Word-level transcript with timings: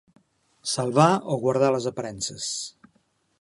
Salvar 0.71 1.09
o 1.35 1.37
guardar 1.43 1.69
les 1.77 1.87
aparences. 1.91 2.49